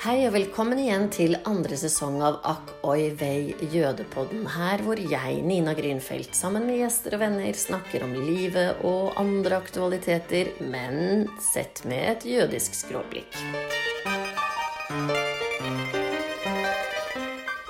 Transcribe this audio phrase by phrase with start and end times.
[0.00, 4.46] Hei og velkommen igjen til andre sesong av Akk oi vei jødepodden.
[4.48, 9.58] Her hvor jeg, Nina Grünfeldt, sammen med gjester og venner snakker om livet og andre
[9.60, 13.36] aktualiteter, men sett med et jødisk skråblikk.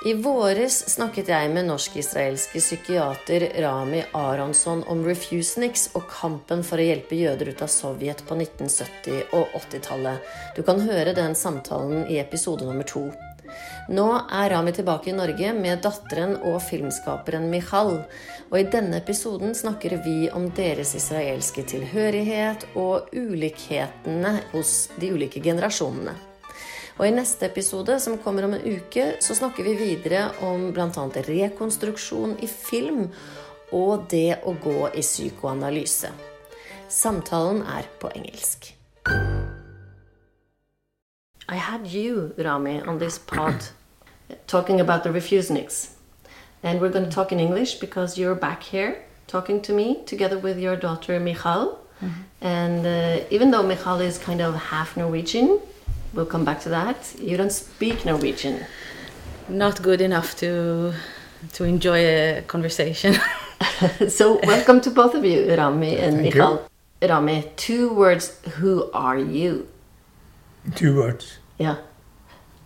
[0.01, 6.87] I våres snakket jeg med norsk-israelske psykiater Rami Aronsson om refuseniks og kampen for å
[6.87, 10.31] hjelpe jøder ut av Sovjet på 1970- og 80-tallet.
[10.57, 13.03] Du kan høre den samtalen i episode nummer to.
[13.93, 17.93] Nå er Rami tilbake i Norge med datteren og filmskaperen Michal.
[18.49, 25.45] Og i denne episoden snakker vi om deres israelske tilhørighet og ulikhetene hos de ulike
[25.45, 26.30] generasjonene.
[26.97, 31.05] Og i neste episode, som kommer om en uke, så snakker vi videre om bl.a.
[31.27, 33.07] rekonstruksjon i film
[33.71, 36.11] og det å gå i psykoanalyse.
[36.91, 38.73] Samtalen er på engelsk.
[41.51, 43.71] I had you, Rami, on this pod
[44.47, 45.91] talking about the refuseniks.
[46.63, 50.37] And we're going to talk in English because you're back here talking to me together
[50.37, 51.77] with your daughter Michal.
[52.01, 52.47] Mm -hmm.
[52.47, 55.49] And uh, even though Michal is kind of half Norwegian,
[56.13, 57.13] We'll come back to that.
[57.19, 58.65] You don't speak Norwegian.
[59.47, 60.93] Not good enough to
[61.53, 63.15] to enjoy a conversation.
[64.09, 66.67] so welcome to both of you, Rami and Thank Michal.
[67.01, 67.07] You.
[67.07, 68.37] Rami, two words.
[68.57, 69.67] Who are you?
[70.75, 71.37] Two words.
[71.57, 71.77] Yeah.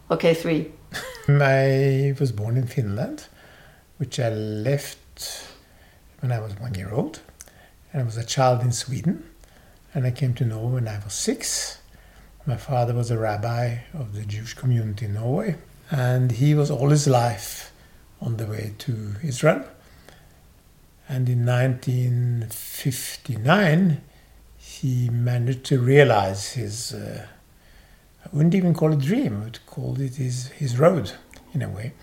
[0.10, 0.72] Okay, three.
[1.28, 3.28] I was born in Finland,
[3.98, 5.48] which I left
[6.20, 7.22] when I was one year old.
[7.94, 9.24] And I was a child in Sweden.
[9.94, 11.80] And I came to Norway when I was six.
[12.48, 15.56] My father was a rabbi of the Jewish community in Norway,
[15.90, 17.72] and he was all his life
[18.22, 19.66] on the way to Israel.
[21.10, 24.02] And in 1959,
[24.58, 27.26] he managed to realize his, uh,
[28.24, 31.14] I wouldn't even call it a dream, I would call it his, his road
[31.52, 31.94] in a way.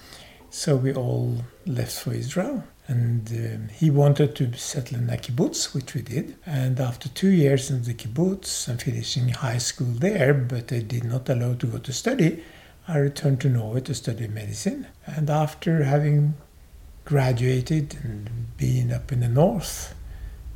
[0.51, 2.65] So we all left for Israel.
[2.88, 6.37] And um, he wanted to settle in a kibbutz, which we did.
[6.44, 11.04] And after two years in the kibbutz and finishing high school there, but they did
[11.04, 12.42] not allow to go to study,
[12.88, 14.88] I returned to Norway to study medicine.
[15.06, 16.34] And after having
[17.04, 19.94] graduated and being up in the north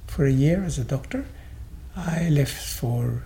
[0.06, 1.24] for a year as a doctor,
[1.96, 3.22] I left for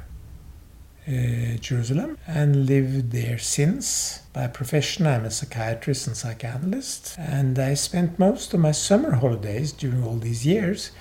[1.10, 4.21] uh, Jerusalem and lived there since.
[4.32, 9.72] By profession, I'm a psychiatrist and psychoanalyst, and I spent most of my summer holidays
[9.72, 10.93] during all these years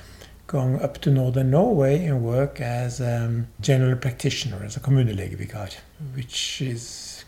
[0.47, 5.75] going up to northern Norway and work as a general practitioner, as a kommunelegevikar,
[6.15, 7.23] which is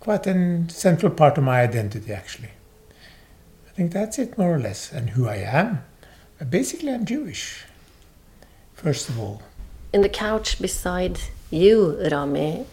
[0.00, 2.48] quite a central part of my identity, actually.
[3.68, 5.84] I think that's it, more or less, and who I am.
[6.48, 7.64] Basically, I'm Jewish,
[8.72, 9.42] first of all.
[9.92, 11.20] In the couch beside
[11.52, 12.66] you, Rami,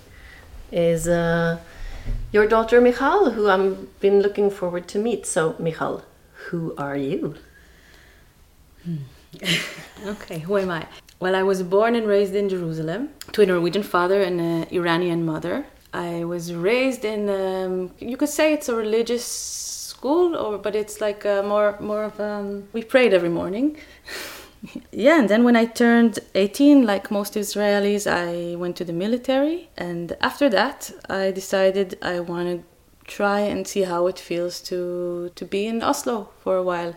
[0.71, 1.59] is uh,
[2.31, 5.25] your daughter Michal, who I've been looking forward to meet.
[5.25, 6.03] So, Michal,
[6.47, 7.35] who are you?
[8.83, 8.97] Hmm.
[10.05, 10.87] okay, who am I?
[11.19, 15.25] Well, I was born and raised in Jerusalem to a Norwegian father and an Iranian
[15.25, 15.65] mother.
[15.93, 21.01] I was raised in, um, you could say it's a religious school, or but it's
[21.01, 23.77] like more more of um, we prayed every morning.
[24.91, 29.69] yeah, and then when I turned 18, like most Israelis, I went to the military.
[29.77, 32.63] And after that, I decided I want to
[33.09, 36.95] try and see how it feels to, to be in Oslo for a while.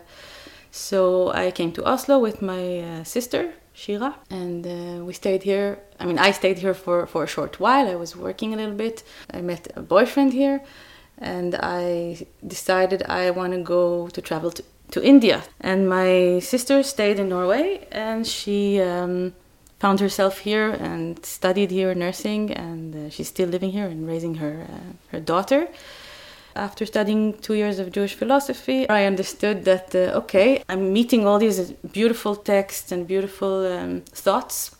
[0.71, 5.79] So I came to Oslo with my uh, sister, Shira, and uh, we stayed here.
[5.99, 7.87] I mean, I stayed here for, for a short while.
[7.87, 9.03] I was working a little bit.
[9.31, 10.63] I met a boyfriend here,
[11.17, 15.43] and I decided I want to go to travel to to India.
[15.59, 19.33] And my sister stayed in Norway and she um,
[19.79, 22.51] found herself here and studied here nursing.
[22.51, 25.67] And uh, she's still living here and raising her, uh, her daughter.
[26.55, 31.39] After studying two years of Jewish philosophy, I understood that, uh, okay, I'm meeting all
[31.39, 34.75] these beautiful texts and beautiful um, thoughts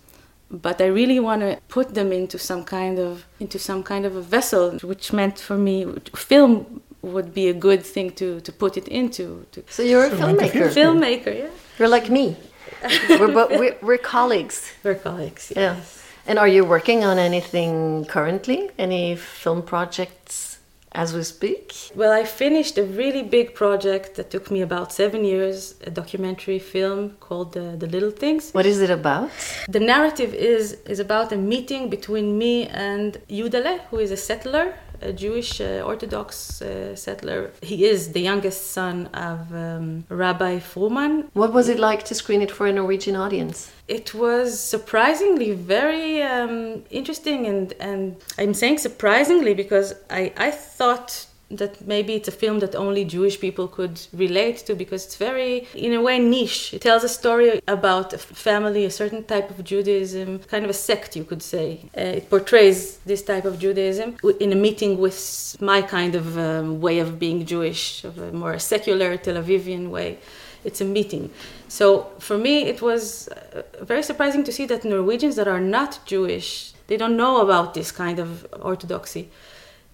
[0.53, 4.15] but I really want to put them into some kind of into some kind of
[4.15, 5.85] a vessel, which meant for me
[6.15, 9.45] film would be a good thing to, to put it into.
[9.51, 10.69] To so you're a filmmaker.
[10.69, 11.49] Filmmaker, yeah.
[11.77, 12.37] You're like me.
[13.09, 14.71] we're, bo- we're, we're colleagues.
[14.83, 15.53] We're colleagues.
[15.55, 15.77] Yes.
[16.25, 16.31] Yeah.
[16.31, 18.69] And are you working on anything currently?
[18.77, 20.59] Any film projects
[20.93, 21.73] as we speak?
[21.95, 26.59] Well, I finished a really big project that took me about seven years, a documentary
[26.59, 28.51] film called uh, The Little Things.
[28.51, 29.31] What is it about?
[29.67, 34.75] The narrative is, is about a meeting between me and Yudale, who is a settler
[35.03, 37.51] a Jewish uh, Orthodox uh, settler.
[37.61, 41.27] He is the youngest son of um, Rabbi Froman.
[41.33, 43.71] What was it like to screen it for a Norwegian audience?
[43.87, 51.27] It was surprisingly very um, interesting, and, and I'm saying surprisingly because I, I thought
[51.57, 55.67] that maybe it's a film that only Jewish people could relate to because it's very,
[55.73, 56.73] in a way, niche.
[56.73, 60.73] It tells a story about a family, a certain type of Judaism, kind of a
[60.73, 61.89] sect, you could say.
[61.97, 66.81] Uh, it portrays this type of Judaism in a meeting with my kind of um,
[66.81, 70.17] way of being Jewish, of a more secular Tel Avivian way.
[70.63, 71.29] It's a meeting.
[71.67, 75.99] So for me, it was uh, very surprising to see that Norwegians that are not
[76.05, 79.29] Jewish, they don't know about this kind of orthodoxy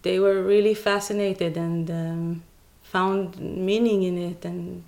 [0.02, 2.44] they were really fascinated and um,
[2.82, 4.46] found meaning in it.
[4.46, 4.84] And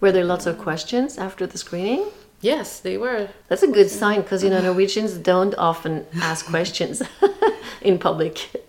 [0.00, 2.06] were there lots of questions after the screening?
[2.40, 3.28] Yes, they were.
[3.48, 7.02] That's a good sign because you know Norwegians don't often ask questions
[7.82, 8.64] in public.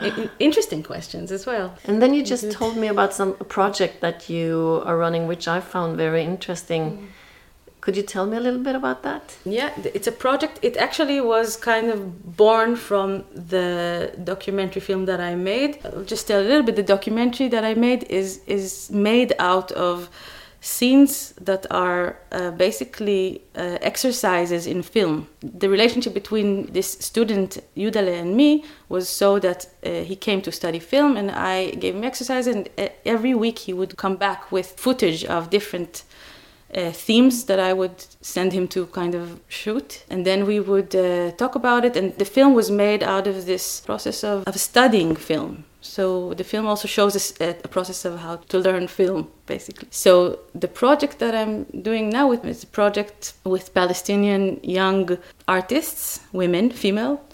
[0.00, 0.28] Yeah.
[0.38, 1.76] Interesting questions as well.
[1.84, 5.60] And then you just told me about some project that you are running, which I
[5.60, 6.82] found very interesting.
[6.90, 7.06] Mm
[7.80, 9.36] could you tell me a little bit about that?
[9.44, 10.58] Yeah, it's a project.
[10.62, 15.78] It actually was kind of born from the documentary film that I made.
[15.84, 16.76] I'll just tell a little bit.
[16.76, 20.10] The documentary that I made is is made out of
[20.62, 25.26] scenes that are uh, basically uh, exercises in film.
[25.40, 30.52] The relationship between this student Yudale and me was so that uh, he came to
[30.52, 34.52] study film and I gave him exercises and uh, every week he would come back
[34.52, 36.04] with footage of different
[36.74, 40.04] uh, themes that I would send him to kind of shoot.
[40.10, 41.96] And then we would uh, talk about it.
[41.96, 45.64] And the film was made out of this process of, of studying film.
[45.82, 49.88] So the film also shows us a, a, process of how to learn film, basically.
[49.90, 55.16] So the project that I'm doing now with is a project with Palestinian young
[55.48, 57.24] artists, women, female,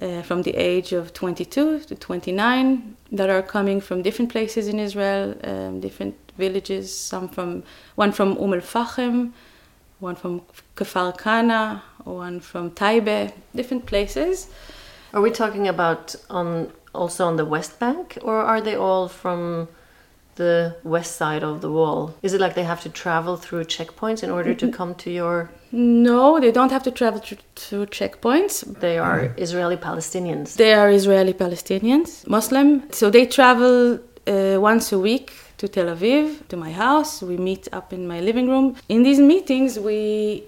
[0.00, 4.78] uh, from the age of 22 to 29, that are coming from different places in
[4.78, 7.62] Israel, um, different villages, some from
[7.94, 9.32] one from Umm al
[10.00, 10.42] one from
[10.76, 14.48] Kfar Kana, one from Taibe, different places.
[15.12, 19.68] Are we talking about on also on the West Bank, or are they all from
[20.36, 22.14] the west side of the wall?
[22.22, 25.50] Is it like they have to travel through checkpoints in order to come to your?
[25.76, 28.62] No, they don't have to travel through checkpoints.
[28.78, 30.54] They are Israeli Palestinians.
[30.54, 32.92] They are Israeli Palestinians, Muslim.
[32.92, 33.98] So they travel
[34.28, 37.22] uh, once a week to Tel Aviv, to my house.
[37.22, 38.76] We meet up in my living room.
[38.88, 40.44] In these meetings, we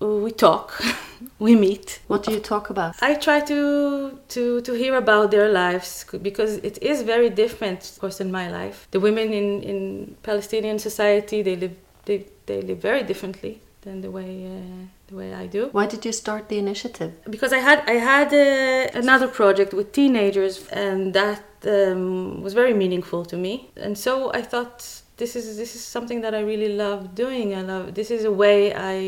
[0.00, 0.82] we talk,
[1.38, 2.00] we meet.
[2.08, 2.94] What do you talk about?
[3.00, 7.98] I try to to to hear about their lives because it is very different, of
[8.00, 8.86] course, in my life.
[8.90, 14.12] The women in in Palestinian society they live they they live very differently than the
[14.18, 14.32] way.
[14.46, 15.62] Uh, the way I do.
[15.72, 17.12] Why did you start the initiative?
[17.34, 22.74] Because I had I had uh, another project with teenagers, and that um, was very
[22.82, 23.70] meaningful to me.
[23.76, 24.76] And so I thought
[25.16, 27.54] this is this is something that I really love doing.
[27.60, 28.98] I love this is a way I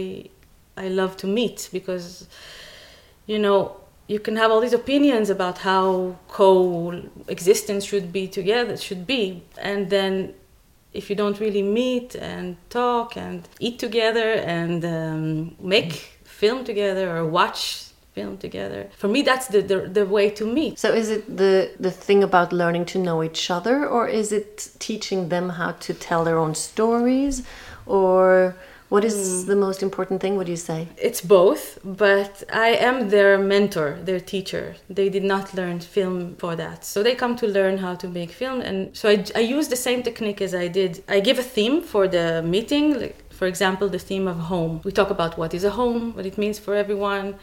[0.85, 2.27] I love to meet because
[3.27, 3.77] you know
[4.09, 9.89] you can have all these opinions about how coexistence should be together should be and
[9.89, 10.35] then
[10.93, 15.93] if you don't really meet and talk and eat together and um, make
[16.25, 17.85] film together or watch
[18.15, 18.89] film together.
[18.97, 20.79] For me, that's the, the, the way to meet.
[20.79, 24.71] So, is it the, the thing about learning to know each other, or is it
[24.79, 27.43] teaching them how to tell their own stories,
[27.87, 28.57] or
[28.91, 29.47] what is mm.
[29.47, 30.89] the most important thing, would you say?
[30.97, 34.75] It's both, but I am their mentor, their teacher.
[34.89, 36.85] They did not learn film for that.
[36.85, 38.61] So they come to learn how to make film.
[38.61, 41.05] And so I, I use the same technique as I did.
[41.09, 44.81] I give a theme for the meeting, like, for example, the theme of home.
[44.85, 47.37] We talk about what is a home, what it means for everyone,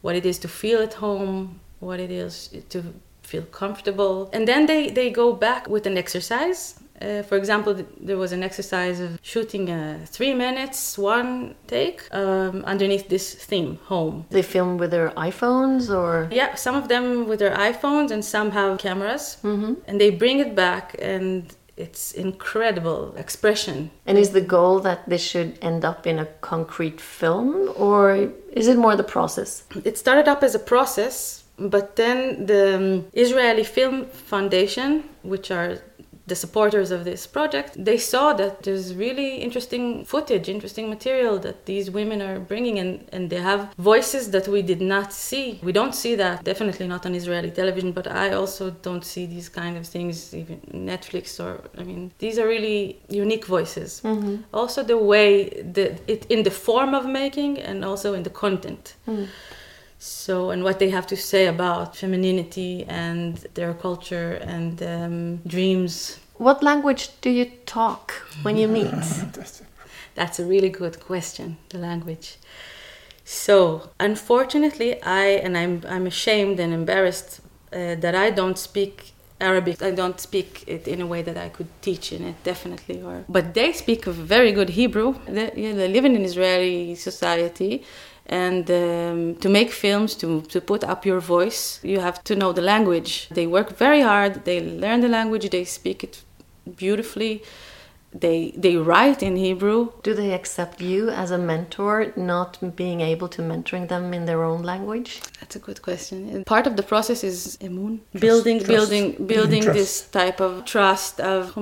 [0.00, 2.82] what it is to feel at home, what it is to
[3.22, 4.30] feel comfortable.
[4.32, 6.80] And then they, they go back with an exercise.
[7.00, 12.64] Uh, for example, there was an exercise of shooting a three minutes, one take um,
[12.64, 14.26] underneath this theme, home.
[14.30, 16.28] They film with their iPhones or?
[16.30, 19.38] Yeah, some of them with their iPhones and some have cameras.
[19.42, 19.74] Mm-hmm.
[19.86, 23.90] And they bring it back and it's incredible expression.
[24.06, 28.68] And is the goal that this should end up in a concrete film, or is
[28.68, 29.64] it more the process?
[29.84, 35.78] It started up as a process, but then the um, Israeli Film Foundation, which are
[36.26, 41.66] the supporters of this project, they saw that there's really interesting footage, interesting material that
[41.66, 45.60] these women are bringing, and, and they have voices that we did not see.
[45.62, 49.48] We don't see that, definitely not on Israeli television, but I also don't see these
[49.48, 54.00] kind of things, even Netflix or, I mean, these are really unique voices.
[54.04, 54.36] Mm-hmm.
[54.52, 58.94] Also, the way, the, it in the form of making and also in the content.
[59.06, 59.28] Mm.
[60.06, 66.18] So, and what they have to say about femininity and their culture and um, dreams.
[66.34, 68.92] What language do you talk when you meet?
[70.14, 72.36] That's a really good question, the language.
[73.24, 77.40] So, unfortunately, I, and I'm, I'm ashamed and embarrassed
[77.72, 79.82] uh, that I don't speak Arabic.
[79.82, 83.00] I don't speak it in a way that I could teach in it, definitely.
[83.00, 85.14] Or, but they speak a very good Hebrew.
[85.26, 87.84] They, yeah, they live in an Israeli society.
[88.26, 92.52] And um, to make films, to, to put up your voice, you have to know
[92.52, 93.28] the language.
[93.30, 96.22] They work very hard, they learn the language, they speak it
[96.76, 97.42] beautifully
[98.14, 99.90] they they write in Hebrew.
[100.02, 104.44] Do they accept you as a mentor, not being able to mentoring them in their
[104.44, 105.20] own language?
[105.40, 106.44] That's a good question.
[106.44, 108.68] Part of the process is emun, building, trust.
[108.68, 109.78] building, building trust.
[109.78, 111.52] this type of trust of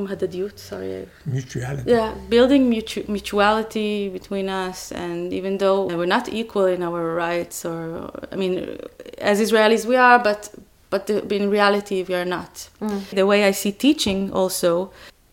[0.56, 1.90] Sorry, mutuality.
[1.90, 7.64] Yeah, building mutu- mutuality between us, and even though we're not equal in our rights,
[7.64, 8.78] or I mean,
[9.18, 10.50] as Israelis we are, but
[10.90, 12.68] but in reality we are not.
[12.80, 13.08] Mm.
[13.10, 14.92] The way I see teaching also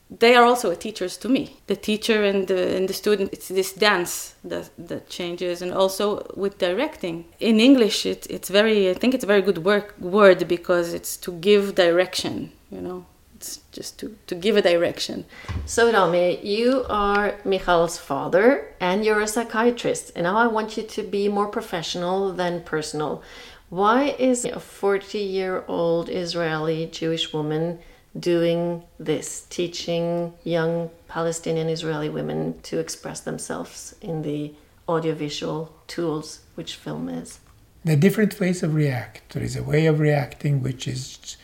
[0.10, 1.58] they are also teachers to me.
[1.68, 5.62] The teacher and the, and the student, it's this dance that, that changes.
[5.62, 7.26] And also with directing.
[7.40, 11.16] In English, it, it's very, I think it's a very good work, word because it's
[11.18, 13.06] to give direction, you know.
[13.36, 15.26] It's just to, to give a direction.
[15.66, 20.12] So, Rami, you are Michal's father and you're a psychiatrist.
[20.16, 23.22] And now I want you to be more professional than personal.
[23.70, 27.80] Why is a 40 year old Israeli Jewish woman
[28.18, 34.54] doing this, teaching young Palestinian Israeli women to express themselves in the
[34.88, 37.40] audiovisual tools which film is.
[37.84, 39.34] There are different ways of react.
[39.34, 41.38] There is a way of reacting which is,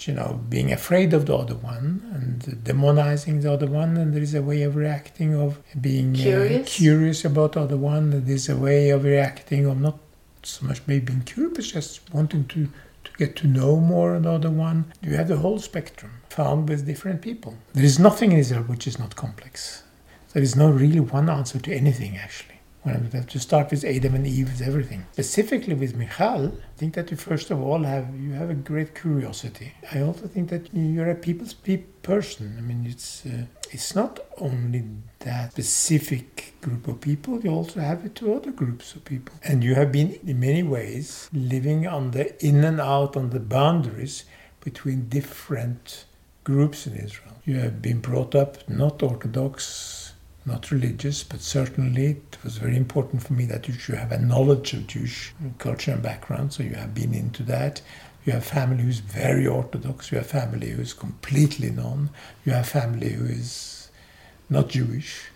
[0.00, 4.22] you know, being afraid of the other one and demonizing the other one, and there
[4.22, 8.10] is a way of reacting of being curious, uh, curious about the other one.
[8.10, 9.98] There is a way of reacting of not
[10.42, 12.68] so much maybe being curious, but just wanting to
[13.20, 14.92] get to know more another one.
[15.02, 17.54] You have the whole spectrum found with different people.
[17.74, 19.82] There is nothing in Israel which is not complex.
[20.32, 22.59] There is no really one answer to anything, actually.
[22.84, 25.06] I have to start with Adam and Eve with everything.
[25.12, 28.94] Specifically with Michal, I think that you first of all have you have a great
[28.94, 29.74] curiosity.
[29.92, 32.56] I also think that you're a people's pe- person.
[32.56, 34.84] I mean, it's uh, it's not only
[35.20, 39.34] that specific group of people, you also have it to other groups of people.
[39.44, 43.40] And you have been, in many ways, living on the in and out, on the
[43.40, 44.24] boundaries
[44.60, 46.06] between different
[46.44, 47.34] groups in Israel.
[47.44, 49.99] You have been brought up not Orthodox,
[50.46, 54.18] not religious, but certainly it was very important for me that you should have a
[54.18, 57.82] knowledge of Jewish culture and background, so you have been into that.
[58.24, 62.10] You have family who's very Orthodox, you have family who is completely non,
[62.44, 63.90] you have family who is
[64.48, 65.26] not Jewish.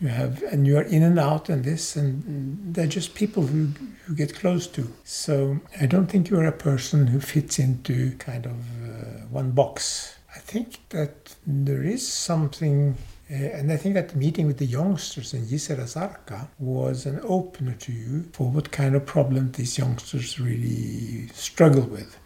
[0.00, 3.70] You have, and you are in and out and this, and they're just people who
[4.08, 4.92] you get close to.
[5.02, 10.14] So I don't think you're a person who fits into kind of uh, one box.
[10.36, 12.96] I think that there is something
[13.30, 17.74] uh, and I think that meeting with the youngsters in Jisr az-Zarqa was an opener
[17.74, 22.18] to you for what kind of problem these youngsters really struggle with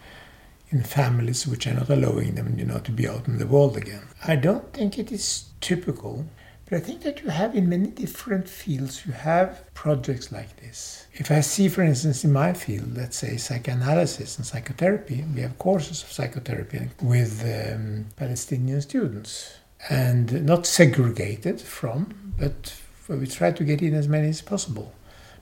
[0.70, 3.76] in families which are not allowing them, you know, to be out in the world
[3.76, 4.02] again.
[4.24, 6.24] I don't think it is typical,
[6.64, 11.06] but I think that you have in many different fields, you have projects like this.
[11.14, 15.58] If I see, for instance, in my field, let's say psychoanalysis and psychotherapy, we have
[15.58, 19.56] courses of psychotherapy with um, Palestinian students
[19.88, 22.74] and not segregated from, but
[23.08, 24.94] we try to get in as many as possible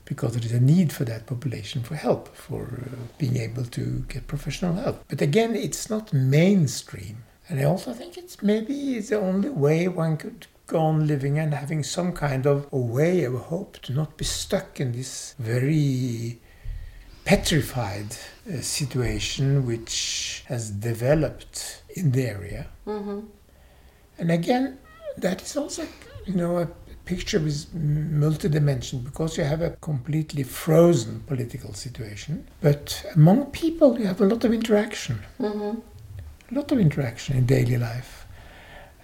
[0.04, 4.04] because there is a need for that population for help, for uh, being able to
[4.08, 5.04] get professional help.
[5.08, 7.24] But again, it's not mainstream.
[7.48, 11.54] And I also think it's maybe the only way one could go on living and
[11.54, 16.40] having some kind of a way of hope to not be stuck in this very
[17.24, 18.16] petrified
[18.48, 22.66] uh, situation which has developed in the area.
[22.86, 23.20] Mm-hmm.
[24.20, 24.78] And again,
[25.16, 25.82] that is also,
[26.26, 26.68] you know, a
[27.06, 32.46] picture is multidimensional because you have a completely frozen political situation.
[32.60, 35.16] But among people, you have a lot of interaction.
[35.40, 35.80] Mm-hmm.
[36.50, 38.26] A lot of interaction in daily life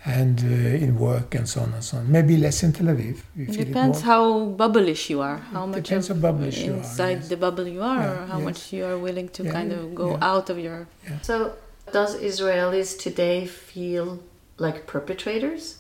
[0.05, 2.13] and uh, in work and so on and so on.
[2.13, 3.17] Maybe less in Tel Aviv.
[3.37, 5.39] It depends how bubblish you are.
[5.39, 6.77] How it much depends how bubblish you are.
[6.77, 7.29] Inside yes.
[7.29, 8.45] the bubble you are, yeah, or how yes.
[8.45, 10.31] much you are willing to yeah, kind of go yeah.
[10.31, 10.87] out of your.
[11.23, 11.57] So,
[11.93, 14.21] does Israelis today feel
[14.59, 15.79] like perpetrators?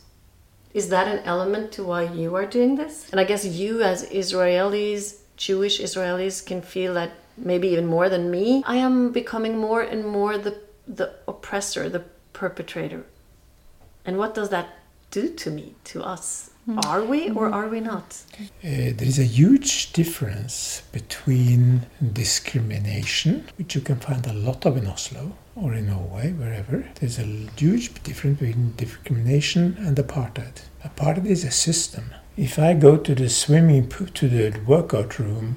[0.74, 3.08] Is that an element to why you are doing this?
[3.10, 8.30] And I guess you, as Israelis, Jewish Israelis, can feel that maybe even more than
[8.30, 13.06] me, I am becoming more and more the, the oppressor, the perpetrator.
[14.04, 14.68] And what does that
[15.10, 16.50] do to me, to us?
[16.84, 18.22] Are we or are we not?
[18.40, 24.76] Uh, there is a huge difference between discrimination, which you can find a lot of
[24.76, 26.86] in Oslo or in Norway, wherever.
[27.00, 27.24] There's a
[27.56, 30.60] huge difference between discrimination and apartheid.
[30.84, 32.14] Apartheid is a system.
[32.36, 35.56] If I go to the swimming pool, to the workout room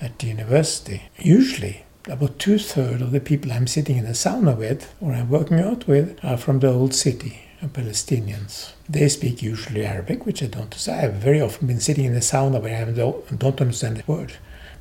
[0.00, 4.56] at the university, usually about two thirds of the people I'm sitting in the sauna
[4.56, 7.40] with or I'm working out with are from the old city.
[7.62, 8.72] Uh, Palestinians.
[8.88, 10.72] They speak usually Arabic, which I don't.
[10.72, 12.90] So I have very often been sitting in the sauna where I
[13.36, 14.32] don't understand the word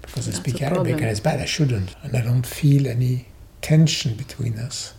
[0.01, 0.99] because I That's speak Arabic problem.
[0.99, 1.41] and it's bad.
[1.41, 3.27] I shouldn't, and I don't feel any
[3.61, 4.93] tension between us,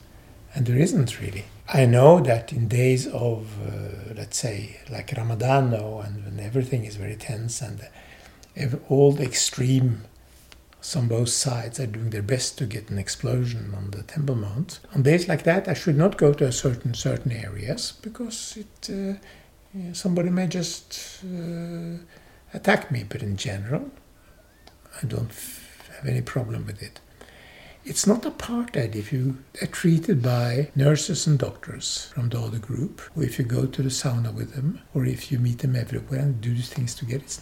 [0.55, 1.45] and there isn't really.
[1.73, 6.97] I know that in days of, uh, let's say, like Ramadan and when everything is
[6.97, 7.87] very tense and
[8.89, 10.03] all the extreme
[10.97, 14.81] on both sides are doing their best to get an explosion on the Temple Mount.
[14.95, 18.91] On days like that, I should not go to a certain certain areas because it
[18.91, 21.99] uh, somebody may just uh,
[22.55, 23.05] attack me.
[23.09, 23.91] But in general,
[25.03, 25.31] I don't
[25.97, 26.99] have any problem with it.
[27.83, 33.01] It's not apartheid if you are treated by nurses and doctors from the other group,
[33.17, 36.21] or if you go to the sauna with them, or if you meet them everywhere
[36.21, 37.25] and do these things together.
[37.25, 37.41] It's,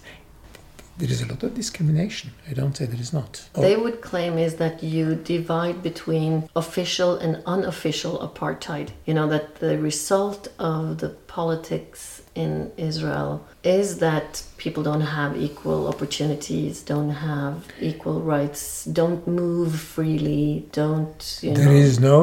[0.97, 2.33] there is a lot of discrimination.
[2.49, 3.49] I don't say there is not.
[3.54, 8.90] They would claim is that you divide between official and unofficial apartheid.
[9.07, 12.52] You know, that the result of the politics in
[12.90, 13.33] Israel
[13.78, 14.30] is that
[14.64, 17.54] people don't have equal opportunities, don't have
[17.90, 18.61] equal rights,
[19.00, 20.45] don't move freely,
[20.80, 21.85] don't, you There know.
[21.88, 22.16] is no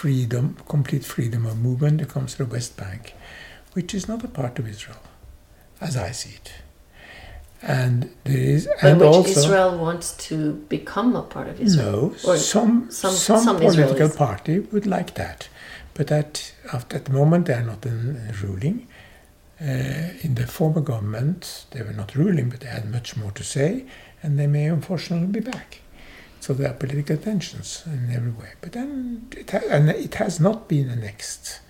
[0.00, 0.44] freedom,
[0.74, 3.02] complete freedom of movement that comes to the West Bank,
[3.76, 5.02] which is not a part of Israel,
[5.88, 6.48] as I see it.
[7.60, 10.36] And there is, but and which also Israel wants to
[10.76, 12.14] become a part of Israel.
[12.24, 14.16] no, Or some some- some, some political Israelis.
[14.26, 15.38] party would like that,
[15.96, 16.32] but at
[16.96, 17.98] at the moment they are not in,
[18.44, 18.78] ruling.
[19.60, 23.42] Uh, in the former government, they were not ruling, but they had much more to
[23.42, 23.84] say,
[24.22, 25.80] and they may unfortunately be back.
[26.40, 28.50] So there are political tensions in every way.
[28.60, 31.60] But then it, ha- and it has not been annexed,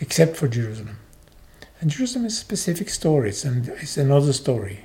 [0.00, 0.98] except for Jerusalem.
[1.80, 4.84] And Jerusalem is a specific stories, and it's another story,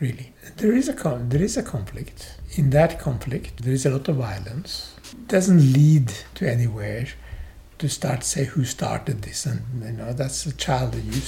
[0.00, 0.32] really.
[0.56, 2.38] There is a con- there is a conflict.
[2.56, 4.96] In that conflict, there is a lot of violence.
[5.12, 7.06] It doesn't lead to anywhere
[7.82, 11.20] to start say who started this, and you know that's a child that you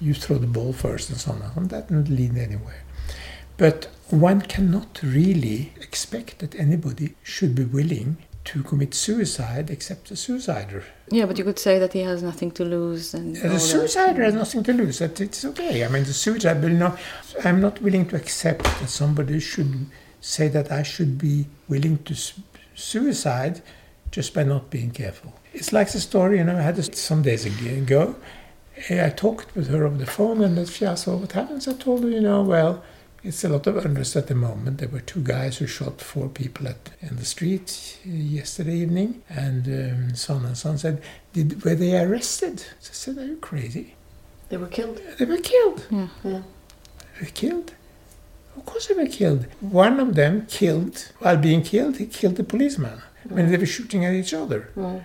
[0.00, 1.52] you throw the ball first and so on.
[1.54, 2.82] And that doesn't lead anywhere.
[3.56, 8.18] But one cannot really expect that anybody should be willing
[8.50, 10.82] to commit suicide except a suicider.
[11.10, 13.36] Yeah, but you could say that he has nothing to lose and.
[13.36, 14.98] The suicider has nothing to lose.
[14.98, 15.84] That it's okay.
[15.84, 16.62] I mean, the suicide.
[16.64, 16.96] You know,
[17.44, 19.86] I'm not willing to accept that somebody should
[20.20, 22.14] say that I should be willing to
[22.74, 23.62] suicide
[24.10, 25.32] just by not being careful.
[25.56, 26.36] It's like the story.
[26.38, 28.14] You know, I had this some days ago.
[28.90, 31.72] Uh, I talked with her over the phone, and she asked, "Well, what happens?" I
[31.72, 32.82] told her, "You know, well."
[33.24, 34.78] It's a lot of unrest at the moment.
[34.78, 39.22] There were two guys who shot four people at in the street uh, yesterday evening,
[39.28, 43.38] and um, son and son said, "Did were they arrested?" So I said, "Are you
[43.50, 43.86] crazy?
[44.50, 45.00] They were killed.
[45.18, 45.86] They were killed.
[45.90, 46.08] Yeah.
[46.22, 46.42] Yeah.
[47.14, 47.68] They were killed.
[48.56, 49.46] Of course, they were killed.
[49.60, 51.96] One of them killed while being killed.
[51.96, 54.70] He killed the policeman when they were shooting at each other.
[54.76, 55.02] Mm.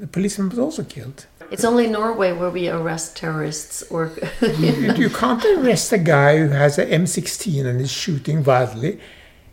[0.00, 1.26] The policeman was also killed.
[1.50, 6.48] It's only Norway where we arrest terrorists or you, you can't arrest a guy who
[6.48, 8.98] has an M16 and is shooting wildly.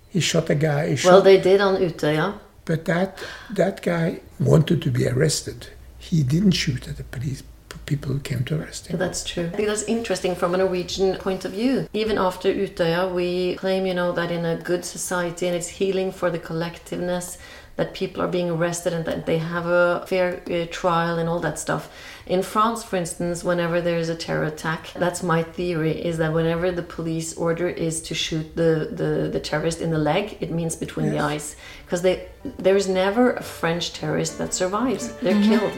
[0.10, 0.92] He shot a guy.
[0.92, 2.40] He shot well, they did on Utøya.
[2.66, 3.18] But that
[3.50, 5.68] that guy wanted to be arrested.
[5.98, 7.44] He didn't shoot at the police
[7.90, 9.00] people who came to arrest him.
[9.00, 9.48] That's true.
[9.52, 11.90] I think that's interesting from a Norwegian point of view.
[11.94, 16.12] Even after Utøya, we claim, you know, that in a good society and it's healing
[16.12, 17.38] for the collectiveness
[17.80, 21.40] that people are being arrested and that they have a fair uh, trial and all
[21.40, 21.90] that stuff.
[22.28, 26.34] In France, for instance, whenever there is a terror attack, that's my theory, is that
[26.34, 30.52] whenever the police order is to shoot the, the, the terrorist in the leg, it
[30.52, 31.56] means between the eyes.
[31.86, 35.14] Because they there is never a French terrorist that survives.
[35.22, 35.74] They're killed.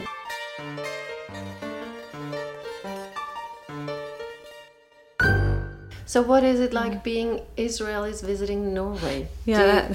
[6.12, 9.28] So what is it like being Israelis visiting Norway?
[9.46, 9.88] Yeah.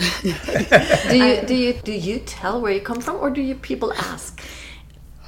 [1.12, 3.93] Do you, do you do you tell where you come from, or do you people
[3.93, 4.41] ask?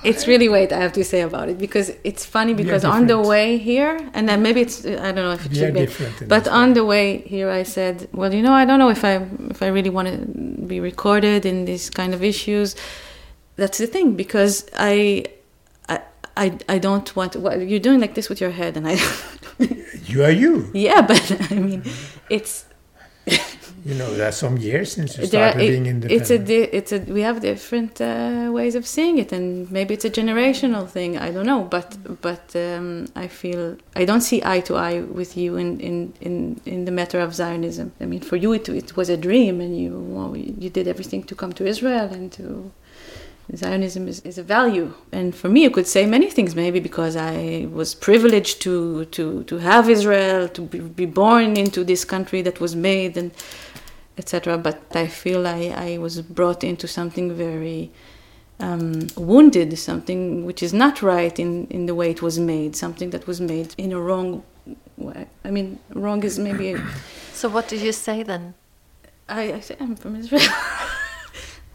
[0.04, 3.20] It's really weird, I have to say about it, because it's funny because on the
[3.20, 5.86] way here, and then maybe it's I don't know if it should be,
[6.26, 6.74] but on way.
[6.74, 9.14] the way here, I said, well, you know, I don't know if I
[9.54, 10.18] if I really want to
[10.74, 12.76] be recorded in these kind of issues.
[13.58, 15.26] That's the thing because I.
[15.88, 15.98] I,
[16.38, 18.96] I, I don't want to, what, you're doing like this with your head and I
[20.12, 20.54] You are you.
[20.74, 21.82] yeah but I mean
[22.30, 22.54] it's
[23.90, 26.22] You know, there are some years since you There are- started being independent.
[26.22, 29.92] it's a di- it's a we have different uh, ways of seeing it and maybe
[29.98, 31.90] it's a generational thing i don't know but
[32.28, 33.62] but um, i feel
[33.96, 35.96] i don't see eye to eye with you in in
[36.28, 36.34] in,
[36.74, 39.72] in the matter of zionism i mean for you it, it was a dream and
[39.82, 40.32] you well,
[40.64, 42.44] you did everything to come to israel and to
[43.56, 44.94] Zionism is, is a value.
[45.12, 49.44] And for me, you could say many things, maybe because I was privileged to, to,
[49.46, 53.32] to have Israel, to be, be born into this country that was made, and
[54.18, 54.58] etc.
[54.58, 57.92] But I feel I, I was brought into something very
[58.60, 63.10] um, wounded, something which is not right in, in the way it was made, something
[63.12, 64.44] that was made in a wrong
[64.98, 65.26] way.
[65.44, 66.74] I mean, wrong is maybe.
[66.74, 66.84] A,
[67.34, 68.54] So what did you say then?
[69.28, 70.42] I, I say I'm from Israel.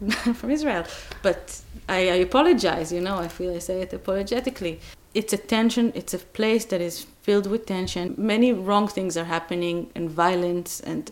[0.34, 0.84] From Israel,
[1.22, 2.92] but I, I apologize.
[2.92, 4.80] You know, I feel I say it apologetically.
[5.14, 5.92] It's a tension.
[5.94, 8.14] It's a place that is filled with tension.
[8.18, 11.10] Many wrong things are happening and violence, and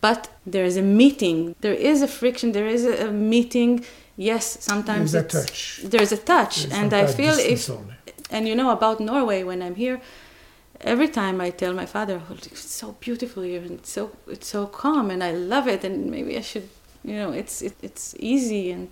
[0.00, 1.54] but there is a meeting.
[1.60, 2.52] There is a friction.
[2.52, 3.84] There is a, a meeting.
[4.16, 5.80] Yes, sometimes There's a touch.
[5.84, 7.94] There's a touch, There's and I feel if only.
[8.30, 10.00] and you know about Norway when I'm here,
[10.82, 14.66] every time I tell my father, oh, it's so beautiful here and so it's so
[14.66, 16.68] calm and I love it and maybe I should,
[17.04, 18.88] you know, it's it, it's easy and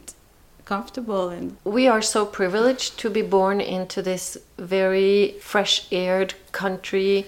[0.65, 7.27] comfortable and We are so privileged to be born into this very fresh aired country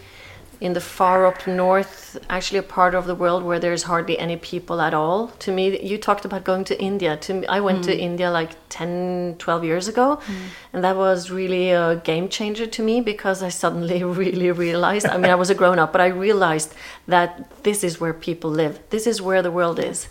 [0.62, 4.36] in the far up north, actually a part of the world where there's hardly any
[4.36, 5.26] people at all.
[5.44, 7.16] To me, you talked about going to India.
[7.16, 7.98] To me, I went to mm.
[7.98, 10.34] India like 10, 12 years ago, mm.
[10.72, 15.16] and that was really a game changer to me because I suddenly really realized, I
[15.16, 16.72] mean, I was a grown up, but I realized
[17.08, 18.78] that this is where people live.
[18.90, 20.06] This is where the world is.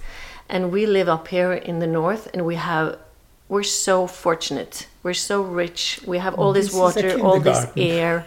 [0.52, 3.00] And we live up here in the north and we have
[3.48, 4.88] we're so fortunate.
[5.04, 6.00] We're so rich.
[6.06, 8.26] We have all this This water, all this air.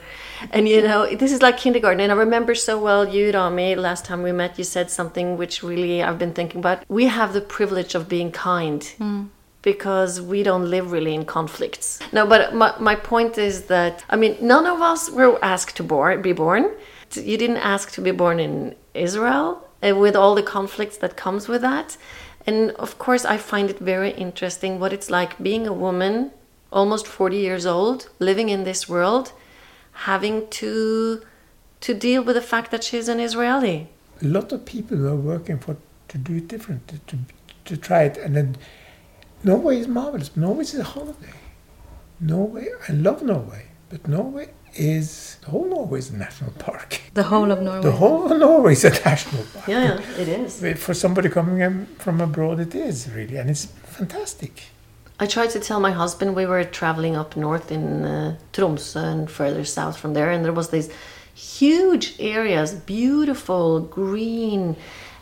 [0.51, 2.01] And you know, this is like kindergarten.
[2.01, 5.63] And I remember so well you, Rami, last time we met, you said something which
[5.63, 6.85] really I've been thinking about.
[6.89, 8.81] We have the privilege of being kind
[9.63, 12.01] because we don't live really in conflicts.
[12.13, 15.83] No, but my, my point is that, I mean, none of us were asked to
[15.83, 16.71] born, be born.
[17.15, 21.49] You didn't ask to be born in Israel uh, with all the conflicts that comes
[21.49, 21.97] with that.
[22.47, 26.31] And of course, I find it very interesting what it's like being a woman,
[26.71, 29.33] almost 40 years old, living in this world,
[29.93, 31.23] having to
[31.81, 33.89] to deal with the fact that she's an Israeli.
[34.23, 35.77] a lot of people are working for
[36.09, 37.19] to do it different, to, to,
[37.65, 38.17] to try it.
[38.17, 38.57] And then
[39.43, 40.37] Norway is marvelous.
[40.37, 41.35] Norway is a holiday.
[42.21, 47.01] Norway, I love Norway, but Norway is the whole Norway is a national park.
[47.15, 47.83] the whole of Norway.
[47.83, 49.69] The whole of Norway is a national park.
[49.69, 50.65] Yeah, yeah, it is.
[50.83, 54.63] For somebody coming from abroad, it is really, and it's fantastic.
[55.21, 59.31] I tried to tell my husband we were traveling up north in uh, Tromsø and
[59.31, 60.91] further south from there, and there was these
[61.35, 64.77] huge areas, beautiful, green.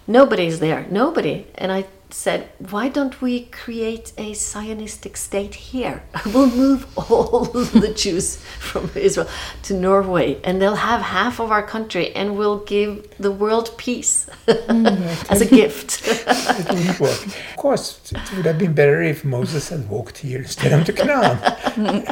[0.07, 1.47] Nobody's there, nobody.
[1.57, 6.03] And I said, why don't we create a Zionistic state here?
[6.33, 7.45] We'll move all
[7.85, 9.29] the Jews from Israel
[9.65, 14.29] to Norway, and they'll have half of our country, and we'll give the world peace
[14.47, 15.33] mm-hmm.
[15.33, 15.89] as a gift.
[16.07, 17.27] It wouldn't work.
[17.27, 20.93] Of course, it would have been better if Moses had walked here instead of to
[20.93, 22.07] Canaan.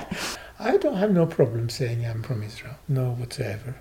[0.59, 3.77] I don't have no problem saying I'm from Israel, no whatsoever.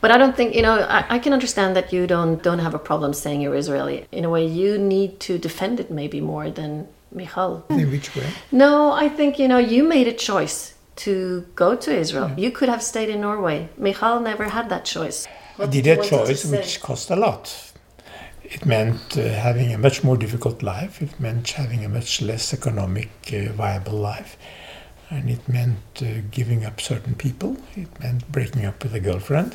[0.00, 0.74] But I don't think you know.
[0.80, 4.06] I, I can understand that you don't don't have a problem saying you're Israeli.
[4.12, 7.64] In a way, you need to defend it maybe more than Michal.
[7.70, 8.28] In which way?
[8.50, 12.30] No, I think you know you made a choice to go to Israel.
[12.36, 13.68] You could have stayed in Norway.
[13.76, 15.26] Michal never had that choice.
[15.58, 17.72] I did a choice which cost a lot.
[18.44, 21.00] It meant uh, having a much more difficult life.
[21.00, 24.36] It meant having a much less economic uh, viable life.
[25.14, 26.06] And it meant uh,
[26.38, 27.50] giving up certain people.
[27.82, 29.52] It meant breaking up with a girlfriend.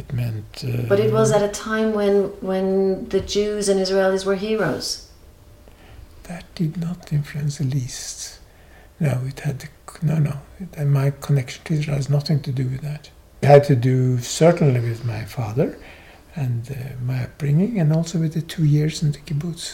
[0.00, 0.50] It meant.
[0.64, 2.16] Uh, But it was at a time when
[2.50, 2.66] when
[3.14, 4.86] the Jews and Israelis were heroes.
[6.30, 8.38] That did not influence the least.
[9.06, 9.58] No, it had
[10.02, 10.34] no, no.
[10.62, 13.02] It, and my connection to Israel has nothing to do with that.
[13.42, 13.96] It had to do
[14.42, 15.68] certainly with my father
[16.42, 16.74] and uh,
[17.10, 19.64] my upbringing, and also with the two years in the kibbutz.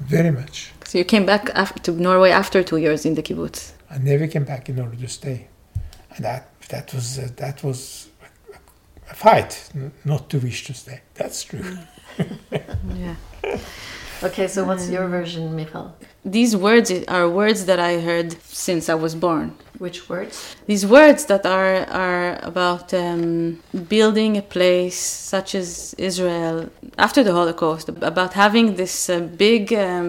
[0.00, 0.56] Very much.
[0.84, 3.60] so you came back af- to Norway after two years in the kibbutz.
[3.92, 5.48] I never came back in order to stay,
[6.16, 8.08] and that that was uh, that was
[9.10, 11.00] a fight, n- not to wish to stay.
[11.14, 11.64] That's true.
[12.94, 13.14] Yeah.
[14.22, 15.96] Okay, so what's your version, Michal?
[16.24, 19.54] These words are words that I heard since I was born.
[19.78, 20.54] Which words?
[20.66, 24.98] these words that are are about um, building a place
[25.34, 29.72] such as Israel after the Holocaust, about having this uh, big.
[29.72, 30.08] Um,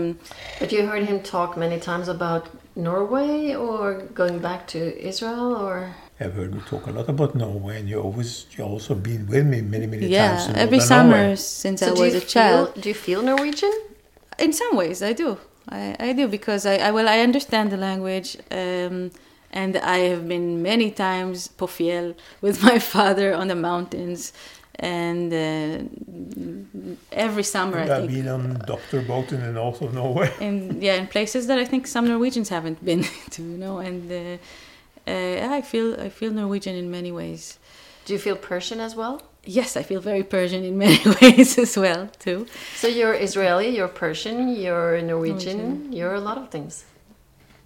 [0.60, 2.44] But you heard him talk many times about
[2.76, 7.80] Norway or going back to Israel or I've heard you talk a lot about Norway,
[7.80, 10.48] and you always you also been with me many many Yeah, times.
[10.50, 11.36] in every summer Norway.
[11.36, 12.82] since So I was a feel, child.
[12.82, 13.74] do you feel Norwegian?
[14.40, 15.38] In some ways, I do.
[15.70, 19.12] I, I do because I, I well I understand the language, um,
[19.52, 24.34] and I have been many times på fjell with my father on the mountains,
[24.80, 28.14] and uh, every summer And I I've think.
[28.14, 30.32] been on doctor boat in the north of Norway.
[30.40, 34.12] in yeah in places that I think some Norwegians haven't been to, you know, and
[34.12, 34.16] uh,
[35.08, 37.60] uh, I feel I feel Norwegian in many ways.
[38.06, 39.22] Do you feel Persian as well?
[39.46, 42.48] Yes, I feel very Persian in many ways as well too.
[42.76, 45.94] So you're Israeli, you're Persian, you're Norwegian, Norwegian.
[45.94, 46.86] you're a lot of things.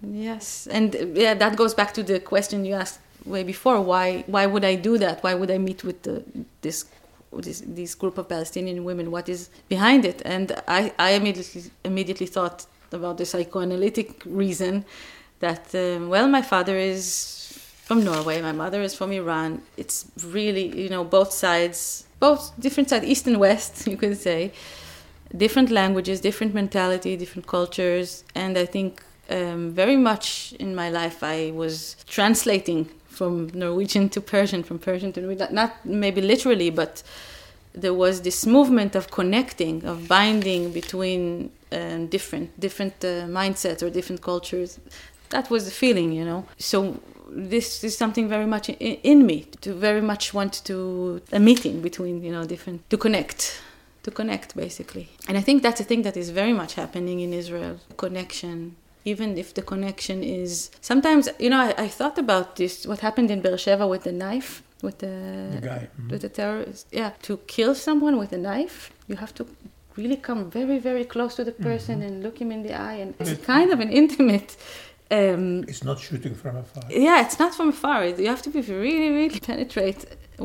[0.02, 3.80] Yes, and yeah, that goes back to the question you asked way before.
[3.80, 5.22] Why why would I do that?
[5.22, 6.24] Why would I meet with the,
[6.62, 6.86] this
[7.32, 9.10] this this group of Palestinian women?
[9.10, 10.22] What is behind it?
[10.24, 14.84] And I I immediately immediately thought about the psychoanalytic reason
[15.40, 17.36] that um, well, my father is
[17.84, 19.62] from Norway, my mother is from Iran.
[19.76, 24.52] It's really you know both sides, both different sides, east and west, you could say
[25.36, 31.22] different languages, different mentality, different cultures, and I think um, very much in my life
[31.22, 37.02] I was translating from Norwegian to Persian, from Persian to Norwegian, not maybe literally, but
[37.82, 43.90] there was this movement of connecting, of binding between um, different different uh, mindsets or
[43.98, 44.70] different cultures.
[45.34, 46.40] That was the feeling, you know.
[46.70, 46.78] So
[47.30, 50.76] this is something very much in, in me to very much want to
[51.32, 53.60] a meeting between you know different to connect
[54.02, 57.30] to connect basically and i think that's a thing that is very much happening in
[57.42, 58.74] israel connection
[59.12, 60.50] even if the connection is
[60.90, 64.50] sometimes you know i, I thought about this what happened in beersheba with the knife
[64.86, 65.14] with the,
[65.60, 65.82] The guy.
[66.00, 66.10] mhm.
[66.12, 68.76] with the terrorist yeah to kill someone with a knife
[69.10, 69.42] you have to
[70.02, 73.10] really come very very close to the person and look him in the eye and
[73.20, 74.50] it's kind of an intimate
[75.10, 76.84] um, It's not shooting from afar.
[77.06, 77.98] yeah, it's not from afar.
[78.22, 80.00] You have to be really, really penetrate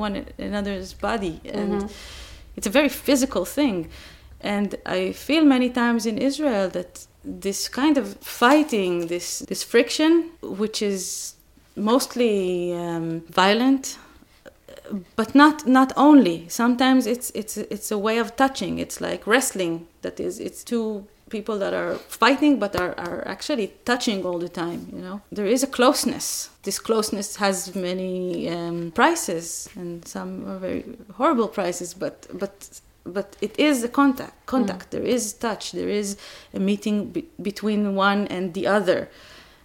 [0.06, 0.14] one
[0.48, 1.74] another's body, and
[2.58, 3.78] it's a very physical thing.
[4.44, 10.32] And I feel many times in Israel that this kind of fighting, this this friction,
[10.42, 11.36] which is
[11.76, 13.98] mostly um, violent,
[15.16, 16.50] but not not only.
[16.50, 18.80] Sometimes it's it's it's a way of touching.
[18.80, 19.88] It's like wrestling.
[20.02, 24.50] That is, it's two people that are fighting but are, are actually touching all the
[24.64, 30.30] time you know there is a closeness this closeness has many um, prices and some
[30.52, 30.84] are very
[31.20, 32.54] horrible prices but but
[33.06, 34.92] but it is a contact contact.
[34.92, 35.72] There is touch.
[35.72, 36.18] There is
[36.54, 39.10] a meeting be- between one and the other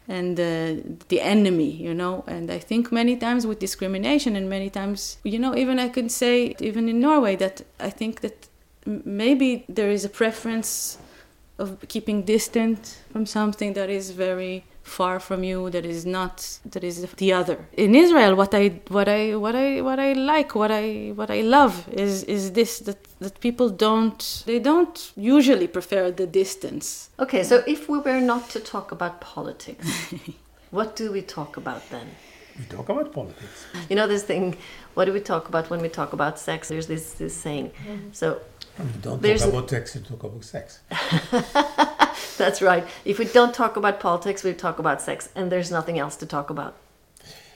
[0.08, 0.76] and uh,
[1.08, 2.24] the enemy you know?
[2.26, 6.08] And i think many times with discrimination and many times you know even i can
[6.08, 8.48] say even in norway that i think that
[8.86, 10.98] maybe there is a preference
[11.58, 16.82] of keeping distant from something that is very far from you that is not that
[16.82, 20.70] is the other in israel what i what i what i what i like what
[20.70, 21.74] i what i love
[22.06, 27.64] is is this that that people don't they don't usually prefer the distance Okay, so
[27.66, 30.14] if we were not to talk about politics,
[30.70, 32.06] what do we talk about then?
[32.56, 33.66] We talk about politics.
[33.88, 34.56] You know this thing,
[34.94, 36.68] what do we talk about when we talk about sex?
[36.68, 37.70] There's this, this saying.
[37.70, 38.08] Mm-hmm.
[38.12, 38.40] So
[38.78, 40.80] We don't talk about sex, we talk about sex.
[42.42, 42.84] that's right.
[43.04, 46.26] If we don't talk about politics, we talk about sex, and there's nothing else to
[46.26, 46.74] talk about.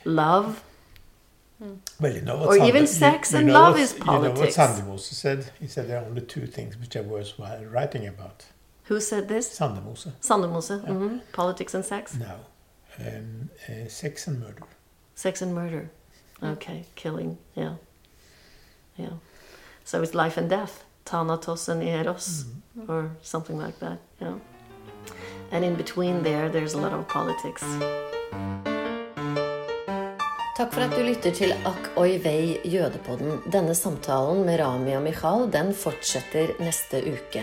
[0.05, 0.63] Love.
[1.99, 3.99] Well, you know what Or Sand- even sex you and know love what- is You
[4.05, 4.57] know what politics.
[4.57, 5.51] Sandemose said?
[5.61, 8.45] He said there are only two things which are worthwhile writing about.
[8.89, 9.47] Who said this?
[9.57, 10.11] Sandemose.
[10.21, 10.83] Sandemose.
[10.85, 12.15] hmm Politics and sex.
[12.15, 12.35] No,
[12.99, 14.63] um, uh, sex and murder.
[15.15, 15.89] Sex and murder.
[16.41, 17.37] Okay, killing.
[17.55, 17.75] Yeah.
[18.97, 19.13] Yeah.
[19.85, 20.83] So it's life and death.
[21.05, 22.45] Thanatos and Eros,
[22.87, 23.99] or something like that.
[24.21, 24.35] Yeah.
[25.51, 27.63] And in between there, there's a lot of politics.
[30.53, 33.39] Takk for at du lytter til Ak oi vei jødepodden.
[33.49, 37.41] Denne samtalen med Rami og Michal den fortsetter neste uke.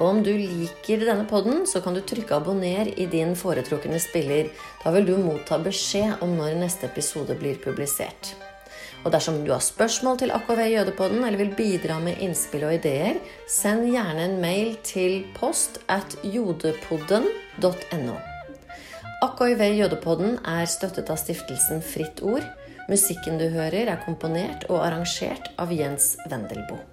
[0.00, 4.50] Og om du liker denne podden, så kan du trykke abonner i din foretrukne spiller.
[4.82, 8.34] Da vil du motta beskjed om når neste episode blir publisert.
[9.04, 13.20] Og dersom du har spørsmål til AKV Jødepodden eller vil bidra med innspill og ideer,
[13.48, 18.18] send gjerne en mail til post at jodepodden.no.
[19.24, 22.44] AKV Jødepodden er støttet av stiftelsen Fritt Ord.
[22.92, 26.84] Musikken du hører er komponert og arrangert av Jens Wendelboe.